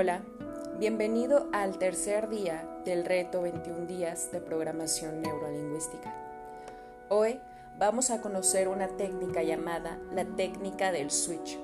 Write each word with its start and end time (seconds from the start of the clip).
Hola, 0.00 0.22
bienvenido 0.78 1.50
al 1.52 1.76
tercer 1.76 2.30
día 2.30 2.66
del 2.86 3.04
reto 3.04 3.42
21 3.42 3.84
días 3.84 4.32
de 4.32 4.40
programación 4.40 5.20
neurolingüística. 5.20 6.14
Hoy 7.10 7.38
vamos 7.78 8.08
a 8.08 8.22
conocer 8.22 8.68
una 8.68 8.88
técnica 8.88 9.42
llamada 9.42 9.98
la 10.14 10.24
técnica 10.24 10.90
del 10.90 11.10
switch. 11.10 11.58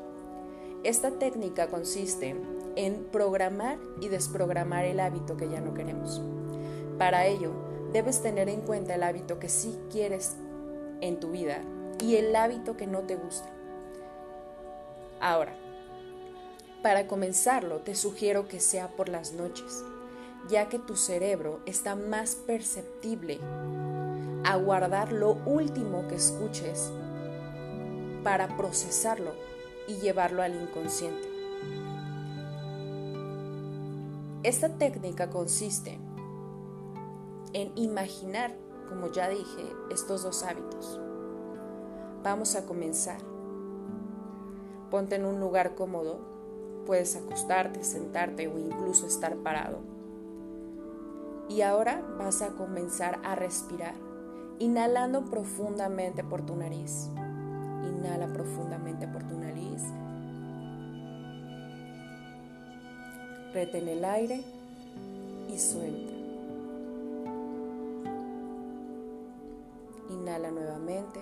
Esta 0.85 1.13
técnica 1.13 1.69
consiste 1.69 2.37
en 2.77 3.07
programar 3.11 3.79
y 4.03 4.09
desprogramar 4.09 4.85
el 4.85 5.01
hábito 5.01 5.39
que 5.39 5.49
ya 5.49 5.63
no 5.63 5.73
queremos. 5.73 6.21
Para 6.99 7.25
ello, 7.25 7.53
debes 7.95 8.21
tener 8.21 8.51
en 8.51 8.61
cuenta 8.61 8.97
el 8.97 9.03
hábito 9.03 9.39
que 9.39 9.49
sí 9.49 9.79
quieres 9.91 10.37
en 11.01 11.21
tu 11.21 11.31
vida 11.31 11.63
y 12.03 12.17
el 12.17 12.37
hábito 12.37 12.77
que 12.77 12.87
no 12.87 13.01
te 13.01 13.17
gusta. 13.17 13.49
Ahora, 15.21 15.55
para 16.83 17.07
comenzarlo, 17.07 17.81
te 17.81 17.95
sugiero 17.95 18.49
que 18.49 18.61
sea 18.61 18.89
por 18.89 19.09
las 19.09 19.33
noches, 19.33 19.85
ya 20.49 20.69
que 20.69 20.79
tu 20.79 20.97
cerebro 20.97 21.61
está 21.67 21.97
más 21.97 22.35
perceptible 22.35 23.41
a 24.45 24.57
guardar 24.57 25.13
lo 25.13 25.33
último 25.47 26.07
que 26.09 26.15
escuches 26.15 26.93
para 28.23 28.57
procesarlo 28.57 29.33
y 29.89 29.95
llevarlo 29.97 30.43
al 30.43 30.55
inconsciente. 30.55 31.29
Esta 34.43 34.69
técnica 34.69 35.31
consiste 35.31 35.99
en 37.53 37.73
imaginar, 37.77 38.55
como 38.89 39.11
ya 39.11 39.29
dije, 39.29 39.73
estos 39.91 40.23
dos 40.23 40.45
hábitos. 40.45 41.01
Vamos 42.23 42.55
a 42.55 42.67
comenzar. 42.67 43.19
Ponte 44.91 45.17
en 45.17 45.25
un 45.25 45.41
lugar 45.41 45.75
cómodo 45.75 46.36
Puedes 46.87 47.17
acostarte, 47.17 47.83
sentarte 47.83 48.47
o 48.47 48.59
incluso 48.59 49.07
estar 49.07 49.35
parado. 49.37 49.81
Y 51.49 51.63
ahora 51.63 52.03
vas 52.19 52.43
a 52.43 52.51
comenzar 52.51 53.21
a 53.25 53.35
respirar, 53.35 53.95
inhalando 54.59 55.25
profundamente 55.25 56.25
por 56.25 56.43
tu 56.43 56.57
nariz. 56.57 57.11
Inhala 57.85 58.27
profundamente 58.33 59.07
por 59.09 59.25
tu 59.25 59.39
nariz. 59.39 59.83
Retén 63.53 63.89
el 63.89 64.05
aire 64.05 64.45
y 65.49 65.59
suelta. 65.59 66.13
Inhala 70.11 70.51
nuevamente. 70.51 71.21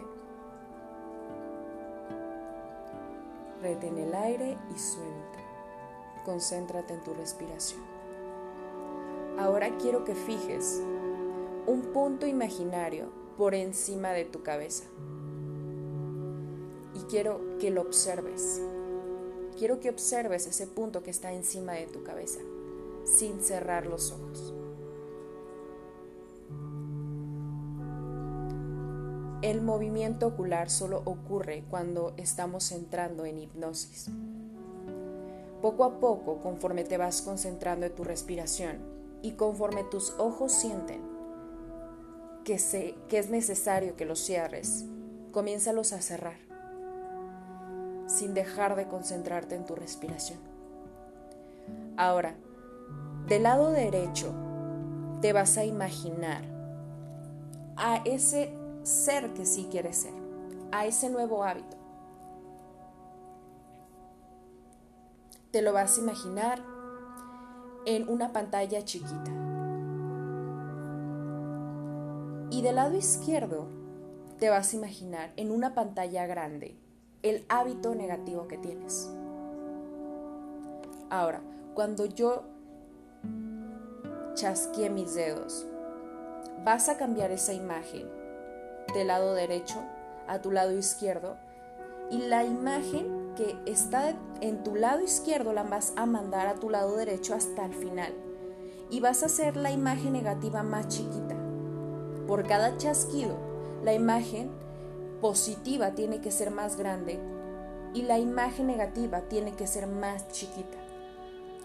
Retén 3.62 3.98
el 3.98 4.14
aire 4.14 4.58
y 4.74 4.78
suelta. 4.78 5.43
Concéntrate 6.24 6.94
en 6.94 7.02
tu 7.02 7.14
respiración. 7.14 7.80
Ahora 9.38 9.76
quiero 9.78 10.04
que 10.04 10.14
fijes 10.14 10.82
un 11.66 11.82
punto 11.92 12.26
imaginario 12.26 13.08
por 13.36 13.54
encima 13.54 14.10
de 14.10 14.24
tu 14.24 14.42
cabeza. 14.42 14.84
Y 16.94 17.00
quiero 17.10 17.40
que 17.58 17.70
lo 17.70 17.82
observes. 17.82 18.62
Quiero 19.58 19.80
que 19.80 19.90
observes 19.90 20.46
ese 20.46 20.66
punto 20.66 21.02
que 21.02 21.10
está 21.10 21.32
encima 21.32 21.72
de 21.72 21.86
tu 21.86 22.02
cabeza, 22.02 22.40
sin 23.04 23.40
cerrar 23.40 23.86
los 23.86 24.12
ojos. 24.12 24.54
El 29.42 29.60
movimiento 29.60 30.28
ocular 30.28 30.70
solo 30.70 31.02
ocurre 31.04 31.64
cuando 31.68 32.14
estamos 32.16 32.72
entrando 32.72 33.26
en 33.26 33.38
hipnosis. 33.38 34.08
Poco 35.64 35.84
a 35.84 35.98
poco, 35.98 36.42
conforme 36.42 36.84
te 36.84 36.98
vas 36.98 37.22
concentrando 37.22 37.86
en 37.86 37.94
tu 37.94 38.04
respiración 38.04 38.76
y 39.22 39.32
conforme 39.32 39.82
tus 39.82 40.10
ojos 40.18 40.52
sienten 40.52 41.00
que, 42.44 42.56
es 43.10 43.30
necesario 43.30 43.96
que 43.96 44.04
los 44.04 44.18
cierres, 44.18 44.84
comiénzalos 45.32 45.94
a 45.94 46.02
cerrar, 46.02 46.36
sin 48.06 48.34
dejar 48.34 48.76
de 48.76 48.88
concentrarte 48.88 49.54
en 49.54 49.64
tu 49.64 49.74
respiración. 49.74 50.38
Ahora, 51.96 52.34
del 53.26 53.44
lado 53.44 53.70
derecho, 53.70 54.34
te 55.22 55.32
vas 55.32 55.56
a 55.56 55.64
imaginar 55.64 56.44
a 57.78 58.02
ese 58.04 58.52
ser 58.82 59.32
que 59.32 59.46
sí 59.46 59.68
quieres 59.70 59.96
ser, 59.96 60.12
a 60.72 60.84
ese 60.84 61.08
nuevo 61.08 61.42
hábito 61.42 61.83
te 65.54 65.62
lo 65.62 65.72
vas 65.72 65.96
a 65.96 66.00
imaginar 66.00 66.58
en 67.86 68.08
una 68.08 68.32
pantalla 68.32 68.84
chiquita. 68.84 69.30
Y 72.50 72.60
del 72.60 72.74
lado 72.74 72.96
izquierdo 72.96 73.68
te 74.40 74.50
vas 74.50 74.72
a 74.72 74.76
imaginar 74.76 75.32
en 75.36 75.52
una 75.52 75.72
pantalla 75.72 76.26
grande 76.26 76.74
el 77.22 77.44
hábito 77.48 77.94
negativo 77.94 78.48
que 78.48 78.58
tienes. 78.58 79.08
Ahora, 81.08 81.40
cuando 81.74 82.06
yo 82.06 82.42
chasquee 84.34 84.90
mis 84.90 85.14
dedos, 85.14 85.68
vas 86.64 86.88
a 86.88 86.96
cambiar 86.96 87.30
esa 87.30 87.52
imagen 87.52 88.10
del 88.92 89.06
lado 89.06 89.34
derecho 89.34 89.80
a 90.26 90.40
tu 90.40 90.50
lado 90.50 90.72
izquierdo 90.72 91.36
y 92.10 92.18
la 92.18 92.42
imagen 92.42 93.23
que 93.36 93.56
está 93.66 94.14
en 94.40 94.62
tu 94.62 94.74
lado 94.74 95.02
izquierdo 95.02 95.52
la 95.52 95.62
vas 95.62 95.92
a 95.96 96.06
mandar 96.06 96.46
a 96.46 96.54
tu 96.54 96.70
lado 96.70 96.96
derecho 96.96 97.34
hasta 97.34 97.66
el 97.66 97.74
final. 97.74 98.12
Y 98.90 99.00
vas 99.00 99.22
a 99.22 99.26
hacer 99.26 99.56
la 99.56 99.70
imagen 99.70 100.12
negativa 100.12 100.62
más 100.62 100.88
chiquita. 100.88 101.36
Por 102.26 102.46
cada 102.46 102.76
chasquido, 102.76 103.36
la 103.82 103.92
imagen 103.92 104.50
positiva 105.20 105.94
tiene 105.94 106.20
que 106.20 106.30
ser 106.30 106.50
más 106.50 106.76
grande 106.76 107.18
y 107.94 108.02
la 108.02 108.18
imagen 108.18 108.66
negativa 108.66 109.22
tiene 109.22 109.52
que 109.54 109.66
ser 109.66 109.86
más 109.86 110.28
chiquita. 110.28 110.78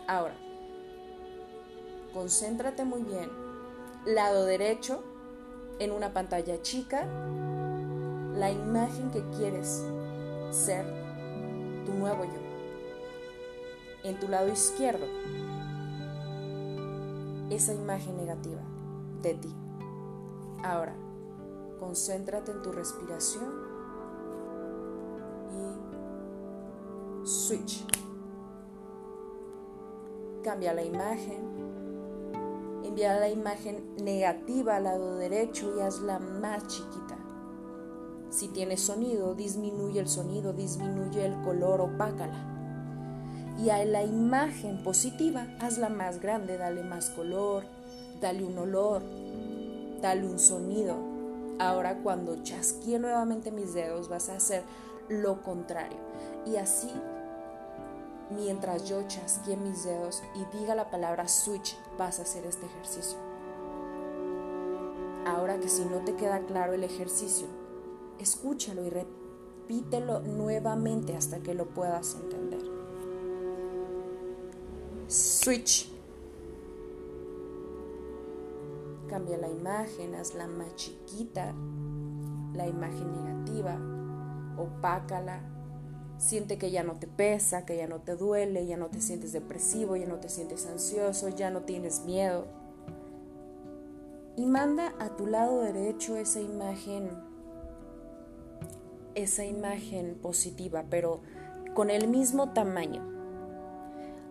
Ahora, 0.08 0.36
concéntrate 2.14 2.86
muy 2.86 3.04
bien. 3.04 3.30
Lado 4.06 4.46
derecho, 4.46 5.04
en 5.80 5.92
una 5.92 6.14
pantalla 6.14 6.62
chica, 6.62 7.06
la 8.34 8.52
imagen 8.52 9.12
que 9.12 9.24
quieres 9.38 9.84
ser 10.52 10.99
nuevo 11.94 12.26
yo. 12.26 12.40
En 14.04 14.20
tu 14.20 14.28
lado 14.28 14.48
izquierdo, 14.48 15.06
esa 17.50 17.74
imagen 17.74 18.18
negativa 18.18 18.62
de 19.22 19.34
ti. 19.34 19.54
Ahora, 20.64 20.96
concéntrate 21.80 22.52
en 22.52 22.62
tu 22.62 22.72
respiración 22.72 23.52
y 25.52 27.28
switch. 27.28 27.86
Cambia 30.44 30.74
la 30.74 30.84
imagen. 30.84 31.60
Envía 32.84 33.20
la 33.20 33.30
imagen 33.30 33.96
negativa 34.04 34.78
al 34.78 34.86
lado 34.86 35.18
derecho 35.18 35.76
y 35.78 35.82
hazla 35.82 36.20
más 36.20 36.66
chiquita. 36.68 37.19
Si 38.30 38.48
tiene 38.48 38.78
sonido, 38.78 39.34
disminuye 39.34 40.00
el 40.00 40.08
sonido, 40.08 40.54
disminuye 40.54 41.26
el 41.26 41.42
color, 41.42 41.82
opácala. 41.82 42.46
Y 43.60 43.72
a 43.72 43.84
la 43.86 44.04
imagen 44.04 44.84
positiva, 44.84 45.48
hazla 45.60 45.90
más 45.90 46.22
grande, 46.22 46.58
dale 46.58 46.84
más 46.84 47.10
color, 47.10 47.64
dale 48.22 48.44
un 48.44 48.58
olor, 48.58 49.02
dale 50.02 50.28
un 50.28 50.40
sonido. 50.40 50.96
Ahora 51.60 51.98
cuando 52.02 52.42
chasquee 52.44 53.00
nuevamente 53.00 53.52
mis 53.52 53.74
dedos 53.74 54.08
vas 54.08 54.30
a 54.30 54.36
hacer 54.36 54.64
lo 55.10 55.42
contrario. 55.42 55.98
Y 56.46 56.56
así, 56.56 56.90
mientras 58.30 58.88
yo 58.88 59.02
chasquee 59.08 59.58
mis 59.58 59.84
dedos 59.84 60.24
y 60.36 60.58
diga 60.58 60.76
la 60.76 60.90
palabra 60.90 61.28
switch, 61.28 61.76
vas 61.98 62.20
a 62.20 62.22
hacer 62.22 62.46
este 62.46 62.68
ejercicio. 62.68 63.18
Ahora 65.26 65.60
que 65.60 65.68
si 65.68 65.84
no 65.84 65.98
te 66.06 66.16
queda 66.16 66.40
claro 66.40 66.74
el 66.74 66.84
ejercicio, 66.84 67.48
escúchalo 68.20 68.86
y 68.86 68.90
repítelo 68.90 70.22
nuevamente 70.22 71.16
hasta 71.16 71.40
que 71.40 71.54
lo 71.54 71.70
puedas 71.70 72.16
entender. 72.16 72.62
Switch. 75.08 75.92
Cambia 79.08 79.38
la 79.38 79.50
imagen, 79.50 80.14
hazla 80.14 80.46
más 80.46 80.76
chiquita, 80.76 81.56
la 82.54 82.68
imagen 82.68 83.12
negativa, 83.12 83.80
opácala. 84.56 85.42
Siente 86.20 86.58
que 86.60 86.70
ya 86.70 86.84
no 86.84 87.00
te 87.00 87.08
pesa, 87.08 87.66
que 87.66 87.78
ya 87.78 87.88
no 87.88 88.02
te 88.02 88.16
duele, 88.16 88.68
ya 88.68 88.78
no 88.78 88.88
te 88.88 89.02
sientes 89.02 89.32
depresivo, 89.32 89.96
ya 89.96 90.06
no 90.06 90.18
te 90.18 90.30
sientes 90.30 90.68
ansioso, 90.68 91.30
ya 91.30 91.50
no 91.50 91.62
tienes 91.62 92.02
miedo. 92.02 92.46
Y 94.36 94.46
manda 94.46 94.94
a 95.00 95.16
tu 95.16 95.26
lado 95.26 95.62
derecho 95.62 96.18
esa 96.18 96.40
imagen 96.40 97.29
esa 99.24 99.46
imagen 99.46 100.16
positiva, 100.22 100.86
pero 100.90 101.22
con 101.74 101.90
el 101.90 102.08
mismo 102.08 102.54
tamaño. 102.54 103.02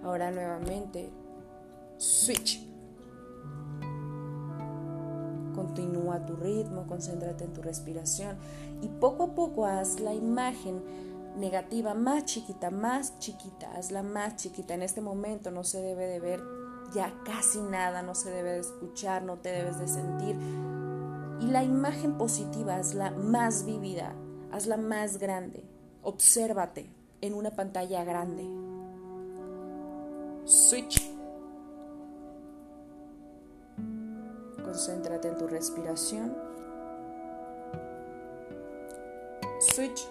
Ahora 0.03 0.31
nuevamente, 0.31 1.11
switch. 1.97 2.67
Continúa 5.55 6.25
tu 6.25 6.37
ritmo, 6.37 6.87
concéntrate 6.87 7.45
en 7.45 7.53
tu 7.53 7.63
respiración 7.63 8.37
y 8.81 8.89
poco 8.89 9.25
a 9.25 9.35
poco 9.35 9.67
haz 9.67 9.99
la 9.99 10.15
imagen 10.15 10.83
negativa 11.37 11.95
más 11.95 12.25
chiquita, 12.25 12.71
más 12.71 13.19
chiquita, 13.19 13.73
hazla 13.73 14.03
más 14.03 14.37
chiquita. 14.37 14.75
En 14.75 14.83
este 14.83 15.01
momento 15.01 15.51
no 15.51 15.65
se 15.65 15.81
debe 15.81 16.07
de 16.07 16.21
ver 16.21 16.43
ya 16.95 17.13
casi 17.25 17.61
nada, 17.61 18.03
no 18.03 18.15
se 18.15 18.31
debe 18.31 18.53
de 18.53 18.61
escuchar, 18.61 19.23
no 19.23 19.37
te 19.37 19.51
debes 19.51 19.79
de 19.79 19.89
sentir. 19.89 20.37
Y 21.41 21.47
la 21.47 21.63
imagen 21.63 22.19
positiva 22.19 22.77
hazla 22.77 23.11
más 23.11 23.65
vívida, 23.65 24.15
hazla 24.53 24.77
más 24.77 25.19
grande. 25.19 25.65
Obsérvate 26.03 26.91
en 27.21 27.35
una 27.35 27.51
pantalla 27.51 28.05
grande. 28.05 28.45
Switch. 30.45 31.11
Concéntrate 34.65 35.29
en 35.29 35.37
tu 35.37 35.47
respiración. 35.47 36.35
Switch. 39.61 40.09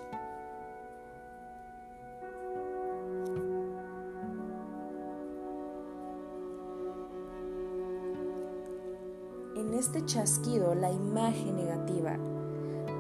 En 9.56 9.74
este 9.74 10.06
chasquido, 10.06 10.76
la 10.76 10.92
imagen 10.92 11.56
negativa 11.56 12.18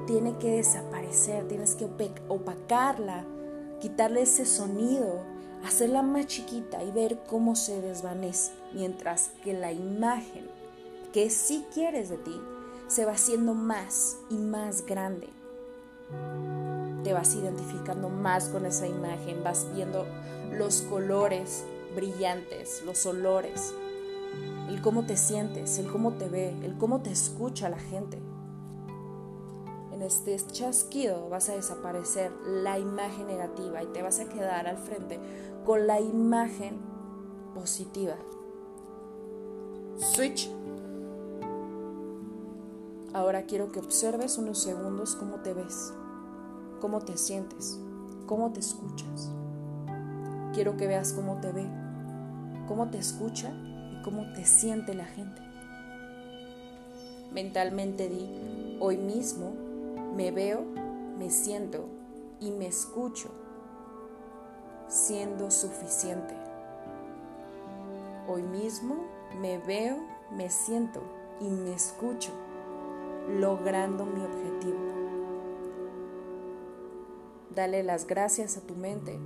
tiene 0.07 0.37
que 0.39 0.55
desaparecer, 0.55 1.47
tienes 1.47 1.75
que 1.75 1.85
opacarla, 2.29 3.25
quitarle 3.79 4.23
ese 4.23 4.45
sonido, 4.45 5.19
hacerla 5.63 6.01
más 6.01 6.25
chiquita 6.25 6.83
y 6.83 6.91
ver 6.91 7.19
cómo 7.27 7.55
se 7.55 7.81
desvanece, 7.81 8.53
mientras 8.73 9.31
que 9.43 9.53
la 9.53 9.71
imagen 9.71 10.49
que 11.13 11.29
sí 11.29 11.65
quieres 11.73 12.09
de 12.09 12.17
ti 12.17 12.41
se 12.87 13.05
va 13.05 13.11
haciendo 13.11 13.53
más 13.53 14.17
y 14.29 14.35
más 14.35 14.85
grande. 14.85 15.27
Te 17.03 17.13
vas 17.13 17.35
identificando 17.35 18.09
más 18.09 18.49
con 18.49 18.65
esa 18.65 18.87
imagen, 18.87 19.43
vas 19.43 19.67
viendo 19.75 20.05
los 20.51 20.81
colores 20.83 21.65
brillantes, 21.95 22.81
los 22.85 23.05
olores, 23.05 23.73
el 24.69 24.81
cómo 24.81 25.05
te 25.05 25.17
sientes, 25.17 25.79
el 25.79 25.87
cómo 25.87 26.13
te 26.13 26.29
ve, 26.29 26.55
el 26.63 26.77
cómo 26.77 27.01
te 27.01 27.11
escucha 27.11 27.69
la 27.69 27.79
gente. 27.79 28.19
En 29.97 30.03
este 30.03 30.37
chasquido 30.51 31.27
vas 31.27 31.49
a 31.49 31.55
desaparecer 31.55 32.31
la 32.45 32.77
imagen 32.77 33.25
negativa 33.25 33.81
y 33.81 33.87
te 33.87 34.03
vas 34.03 34.19
a 34.19 34.29
quedar 34.29 34.67
al 34.67 34.77
frente 34.77 35.19
con 35.65 35.87
la 35.87 35.99
imagen 35.99 36.77
positiva. 37.55 38.13
Switch. 39.97 40.51
Ahora 43.11 43.47
quiero 43.47 43.71
que 43.71 43.79
observes 43.79 44.37
unos 44.37 44.59
segundos 44.59 45.15
cómo 45.15 45.37
te 45.37 45.55
ves, 45.55 45.91
cómo 46.79 46.99
te 46.99 47.17
sientes, 47.17 47.79
cómo 48.27 48.53
te 48.53 48.59
escuchas. 48.59 49.31
Quiero 50.53 50.77
que 50.77 50.85
veas 50.85 51.11
cómo 51.11 51.41
te 51.41 51.51
ve, 51.51 51.67
cómo 52.67 52.91
te 52.91 52.99
escucha 52.99 53.51
y 53.91 54.03
cómo 54.03 54.31
te 54.33 54.45
siente 54.45 54.93
la 54.93 55.05
gente. 55.05 55.41
Mentalmente 57.31 58.09
di, 58.09 58.77
hoy 58.79 58.97
mismo 58.97 59.66
me 60.17 60.31
veo, 60.31 60.63
me 61.19 61.29
siento 61.29 61.85
y 62.39 62.49
me 62.49 62.65
escucho 62.65 63.29
siendo 64.87 65.51
suficiente. 65.51 66.33
Hoy 68.27 68.41
mismo 68.41 69.05
me 69.39 69.59
veo, 69.59 69.97
me 70.35 70.49
siento 70.49 71.03
y 71.39 71.47
me 71.47 71.71
escucho 71.71 72.31
logrando 73.29 74.05
mi 74.05 74.21
objetivo. 74.25 74.79
Dale 77.53 77.83
las 77.83 78.07
gracias 78.07 78.57
a 78.57 78.61
tu 78.61 78.73
mente 78.73 79.19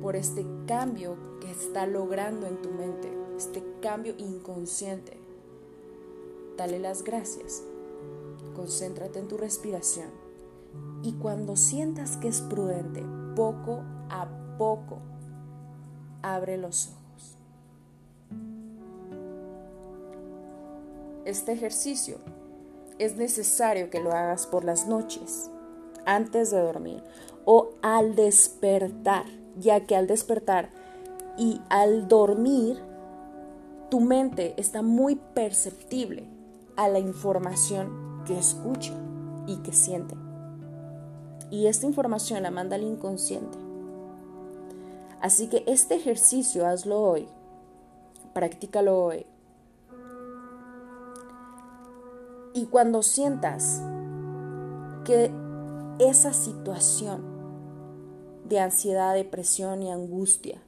por 0.00 0.16
este 0.16 0.46
cambio 0.66 1.18
que 1.42 1.50
está 1.50 1.86
logrando 1.86 2.46
en 2.46 2.62
tu 2.62 2.70
mente, 2.70 3.12
este 3.36 3.62
cambio 3.82 4.14
inconsciente. 4.16 5.18
Dale 6.56 6.78
las 6.78 7.04
gracias. 7.04 7.62
Concéntrate 8.56 9.18
en 9.18 9.28
tu 9.28 9.36
respiración. 9.36 10.27
Y 11.02 11.12
cuando 11.14 11.56
sientas 11.56 12.16
que 12.16 12.28
es 12.28 12.40
prudente, 12.40 13.04
poco 13.34 13.82
a 14.10 14.28
poco, 14.58 14.98
abre 16.22 16.58
los 16.58 16.88
ojos. 16.88 17.36
Este 21.24 21.52
ejercicio 21.52 22.18
es 22.98 23.16
necesario 23.16 23.90
que 23.90 24.00
lo 24.00 24.12
hagas 24.12 24.46
por 24.46 24.64
las 24.64 24.88
noches, 24.88 25.50
antes 26.04 26.50
de 26.50 26.58
dormir 26.58 27.02
o 27.44 27.70
al 27.82 28.14
despertar, 28.14 29.24
ya 29.58 29.86
que 29.86 29.96
al 29.96 30.06
despertar 30.06 30.70
y 31.36 31.60
al 31.68 32.08
dormir, 32.08 32.78
tu 33.90 34.00
mente 34.00 34.54
está 34.56 34.82
muy 34.82 35.16
perceptible 35.16 36.28
a 36.76 36.88
la 36.88 36.98
información 36.98 38.22
que 38.26 38.38
escucha 38.38 38.92
y 39.46 39.56
que 39.58 39.72
siente. 39.72 40.27
Y 41.50 41.66
esta 41.66 41.86
información 41.86 42.42
la 42.42 42.50
manda 42.50 42.76
al 42.76 42.82
inconsciente. 42.82 43.58
Así 45.20 45.48
que 45.48 45.64
este 45.66 45.96
ejercicio 45.96 46.66
hazlo 46.66 47.00
hoy, 47.00 47.28
practícalo 48.34 49.04
hoy. 49.04 49.26
Y 52.54 52.66
cuando 52.66 53.02
sientas 53.02 53.82
que 55.04 55.30
esa 55.98 56.32
situación 56.32 57.22
de 58.48 58.60
ansiedad, 58.60 59.14
depresión 59.14 59.82
y 59.82 59.90
angustia 59.90 60.60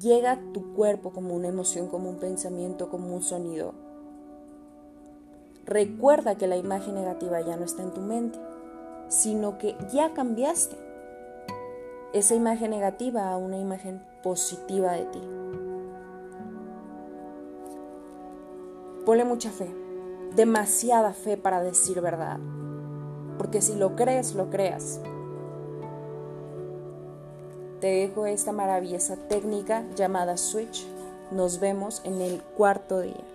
llega 0.00 0.32
a 0.32 0.40
tu 0.52 0.74
cuerpo 0.74 1.10
como 1.10 1.34
una 1.34 1.48
emoción, 1.48 1.88
como 1.88 2.10
un 2.10 2.16
pensamiento, 2.16 2.90
como 2.90 3.14
un 3.14 3.22
sonido, 3.22 3.74
recuerda 5.64 6.36
que 6.36 6.46
la 6.46 6.56
imagen 6.56 6.94
negativa 6.94 7.40
ya 7.40 7.56
no 7.56 7.64
está 7.64 7.82
en 7.82 7.94
tu 7.94 8.00
mente, 8.00 8.38
sino 9.14 9.58
que 9.58 9.76
ya 9.92 10.12
cambiaste 10.12 10.76
esa 12.12 12.34
imagen 12.34 12.70
negativa 12.70 13.30
a 13.30 13.36
una 13.36 13.58
imagen 13.58 14.04
positiva 14.22 14.92
de 14.92 15.04
ti. 15.06 15.20
Ponle 19.04 19.24
mucha 19.24 19.50
fe 19.50 19.84
demasiada 20.34 21.12
fe 21.12 21.36
para 21.36 21.62
decir 21.62 22.00
verdad. 22.00 22.38
Porque 23.38 23.62
si 23.62 23.74
lo 23.76 23.96
crees, 23.96 24.34
lo 24.34 24.50
creas. 24.50 25.00
Te 27.80 27.86
dejo 27.88 28.26
esta 28.26 28.52
maravillosa 28.52 29.16
técnica 29.16 29.84
llamada 29.94 30.36
switch. 30.36 30.86
Nos 31.30 31.60
vemos 31.60 32.00
en 32.04 32.20
el 32.20 32.42
cuarto 32.42 33.00
día. 33.00 33.33